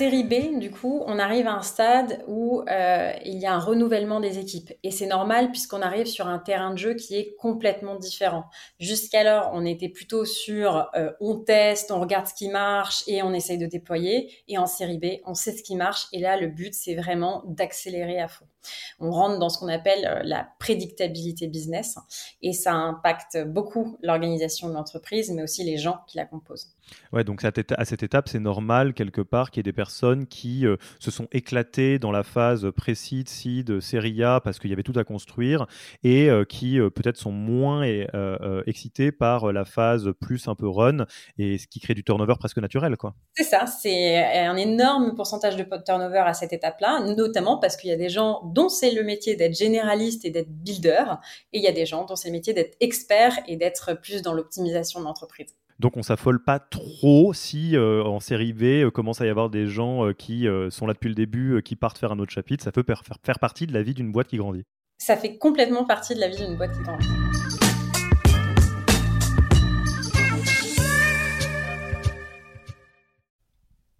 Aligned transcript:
Série 0.00 0.24
B, 0.24 0.58
du 0.58 0.70
coup, 0.70 1.02
on 1.04 1.18
arrive 1.18 1.46
à 1.46 1.52
un 1.52 1.60
stade 1.60 2.24
où 2.26 2.62
euh, 2.70 3.12
il 3.22 3.36
y 3.36 3.44
a 3.44 3.52
un 3.52 3.58
renouvellement 3.58 4.18
des 4.18 4.38
équipes. 4.38 4.72
Et 4.82 4.90
c'est 4.90 5.04
normal 5.06 5.50
puisqu'on 5.50 5.82
arrive 5.82 6.06
sur 6.06 6.26
un 6.26 6.38
terrain 6.38 6.72
de 6.72 6.78
jeu 6.78 6.94
qui 6.94 7.16
est 7.16 7.34
complètement 7.36 7.96
différent. 7.96 8.44
Jusqu'alors, 8.78 9.50
on 9.52 9.66
était 9.66 9.90
plutôt 9.90 10.24
sur 10.24 10.88
euh, 10.94 11.10
on 11.20 11.36
teste, 11.36 11.90
on 11.90 12.00
regarde 12.00 12.26
ce 12.28 12.32
qui 12.32 12.48
marche 12.48 13.04
et 13.08 13.22
on 13.22 13.34
essaye 13.34 13.58
de 13.58 13.66
déployer. 13.66 14.32
Et 14.48 14.56
en 14.56 14.64
série 14.64 14.96
B, 14.96 15.20
on 15.26 15.34
sait 15.34 15.52
ce 15.52 15.62
qui 15.62 15.76
marche. 15.76 16.06
Et 16.14 16.18
là, 16.20 16.40
le 16.40 16.46
but, 16.46 16.72
c'est 16.72 16.94
vraiment 16.94 17.42
d'accélérer 17.46 18.18
à 18.20 18.28
fond. 18.28 18.46
On 18.98 19.10
rentre 19.10 19.38
dans 19.38 19.48
ce 19.48 19.58
qu'on 19.58 19.68
appelle 19.68 20.04
euh, 20.06 20.22
la 20.24 20.48
prédictabilité 20.58 21.46
business 21.46 21.96
et 22.42 22.52
ça 22.52 22.72
impacte 22.72 23.38
beaucoup 23.46 23.98
l'organisation 24.02 24.68
de 24.68 24.74
l'entreprise, 24.74 25.30
mais 25.30 25.42
aussi 25.42 25.64
les 25.64 25.76
gens 25.76 26.00
qui 26.06 26.16
la 26.16 26.26
composent. 26.26 26.74
Ouais, 27.12 27.22
donc 27.22 27.44
à 27.44 27.84
cette 27.84 28.02
étape, 28.02 28.28
c'est 28.28 28.40
normal 28.40 28.94
quelque 28.94 29.20
part 29.20 29.50
qu'il 29.50 29.60
y 29.60 29.62
ait 29.62 29.70
des 29.70 29.72
personnes 29.72 30.26
qui 30.26 30.66
euh, 30.66 30.76
se 30.98 31.10
sont 31.10 31.28
éclatées 31.30 31.98
dans 31.98 32.10
la 32.10 32.24
phase 32.24 32.70
pré-seed, 32.76 33.28
seed, 33.28 33.80
série 33.80 34.22
A 34.24 34.40
parce 34.40 34.58
qu'il 34.58 34.70
y 34.70 34.72
avait 34.72 34.82
tout 34.82 34.98
à 34.98 35.04
construire 35.04 35.66
et 36.02 36.28
euh, 36.28 36.44
qui 36.44 36.78
peut-être 36.94 37.16
sont 37.16 37.32
moins 37.32 37.84
excitées 38.66 39.12
par 39.12 39.52
la 39.52 39.64
phase 39.64 40.10
plus 40.20 40.48
un 40.48 40.54
peu 40.54 40.68
run 40.68 41.06
et 41.38 41.58
ce 41.58 41.66
qui 41.66 41.80
crée 41.80 41.94
du 41.94 42.02
turnover 42.02 42.34
presque 42.38 42.58
naturel, 42.58 42.96
quoi. 42.96 43.14
C'est 43.34 43.44
ça, 43.44 43.66
c'est 43.66 44.18
un 44.18 44.56
énorme 44.56 45.14
pourcentage 45.14 45.56
de 45.56 45.64
turnover 45.84 46.24
à 46.26 46.34
cette 46.34 46.52
étape-là, 46.52 47.14
notamment 47.16 47.58
parce 47.58 47.76
qu'il 47.76 47.90
y 47.90 47.92
a 47.92 47.96
des 47.96 48.08
gens 48.08 48.42
dont 48.52 48.68
c'est 48.68 48.92
le 48.92 49.02
métier 49.02 49.36
d'être 49.36 49.56
généraliste 49.56 50.24
et 50.24 50.30
d'être 50.30 50.50
builder, 50.50 51.04
et 51.52 51.58
il 51.58 51.62
y 51.62 51.68
a 51.68 51.72
des 51.72 51.86
gens 51.86 52.04
dont 52.04 52.16
c'est 52.16 52.28
le 52.28 52.32
métier 52.32 52.52
d'être 52.52 52.76
expert 52.80 53.38
et 53.46 53.56
d'être 53.56 53.94
plus 54.00 54.22
dans 54.22 54.32
l'optimisation 54.32 55.00
de 55.00 55.04
l'entreprise. 55.04 55.54
Donc 55.80 55.96
on 55.96 56.02
s'affole 56.02 56.44
pas 56.44 56.58
trop 56.58 57.32
si 57.32 57.74
euh, 57.74 58.04
en 58.04 58.20
série 58.20 58.52
B 58.52 58.64
euh, 58.64 58.90
commence 58.90 59.22
à 59.22 59.26
y 59.26 59.30
avoir 59.30 59.48
des 59.48 59.66
gens 59.66 60.06
euh, 60.06 60.12
qui 60.12 60.46
sont 60.68 60.86
là 60.86 60.92
depuis 60.92 61.08
le 61.08 61.14
début, 61.14 61.62
qui 61.62 61.74
partent 61.74 61.96
faire 61.96 62.12
un 62.12 62.18
autre 62.18 62.32
chapitre. 62.32 62.62
Ça 62.62 62.70
peut 62.70 62.84
faire, 62.86 63.02
faire 63.24 63.38
partie 63.38 63.66
de 63.66 63.72
la 63.72 63.82
vie 63.82 63.94
d'une 63.94 64.12
boîte 64.12 64.28
qui 64.28 64.36
grandit. 64.36 64.64
Ça 64.98 65.16
fait 65.16 65.38
complètement 65.38 65.86
partie 65.86 66.14
de 66.14 66.20
la 66.20 66.28
vie 66.28 66.36
d'une 66.36 66.56
boîte 66.56 66.72
qui 66.76 66.82
grandit. 66.82 67.29